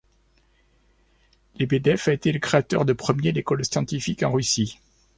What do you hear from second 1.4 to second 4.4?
Lebedev a été le créateur de premier l'école scientifique en